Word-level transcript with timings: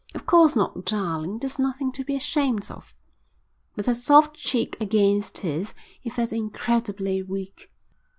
"Of 0.15 0.25
course 0.25 0.55
not, 0.55 0.83
darling. 0.83 1.37
There's 1.37 1.59
nothing 1.59 1.91
to 1.91 2.03
be 2.03 2.15
ashamed 2.15 2.71
of." 2.71 2.95
With 3.75 3.85
her 3.85 3.93
soft 3.93 4.35
cheek 4.35 4.75
against 4.81 5.37
his 5.41 5.75
he 6.01 6.09
felt 6.09 6.33
incredibly 6.33 7.21
weak. 7.21 7.71